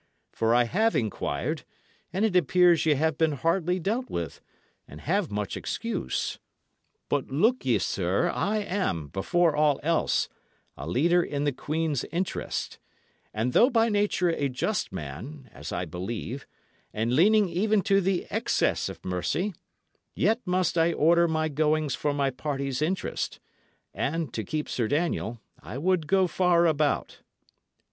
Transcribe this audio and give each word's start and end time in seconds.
For 0.31 0.55
I 0.55 0.63
have 0.63 0.95
inquired, 0.95 1.63
and 2.11 2.25
it 2.25 2.35
appears 2.35 2.87
ye 2.87 2.95
have 2.95 3.19
been 3.19 3.33
hardly 3.33 3.77
dealt 3.79 4.09
with, 4.09 4.41
and 4.87 4.99
have 5.01 5.29
much 5.29 5.55
excuse. 5.55 6.39
But 7.07 7.27
look 7.29 7.67
ye, 7.67 7.77
sir, 7.77 8.31
I 8.31 8.63
am, 8.63 9.09
before 9.09 9.55
all 9.55 9.79
else, 9.83 10.27
a 10.75 10.87
leader 10.87 11.21
in 11.21 11.43
the 11.43 11.51
queen's 11.51 12.03
interest; 12.05 12.79
and 13.31 13.53
though 13.53 13.69
by 13.69 13.89
nature 13.89 14.29
a 14.29 14.49
just 14.49 14.91
man, 14.91 15.51
as 15.53 15.71
I 15.71 15.85
believe, 15.85 16.47
and 16.91 17.13
leaning 17.15 17.47
even 17.49 17.83
to 17.83 18.01
the 18.01 18.25
excess 18.31 18.89
of 18.89 19.05
mercy, 19.05 19.53
yet 20.15 20.39
must 20.47 20.79
I 20.79 20.93
order 20.93 21.27
my 21.27 21.47
goings 21.47 21.93
for 21.93 22.11
my 22.11 22.31
party's 22.31 22.81
interest, 22.81 23.39
and, 23.93 24.33
to 24.33 24.43
keep 24.43 24.67
Sir 24.67 24.87
Daniel, 24.87 25.39
I 25.61 25.77
would 25.77 26.07
go 26.07 26.25
far 26.25 26.65
about." 26.65 27.19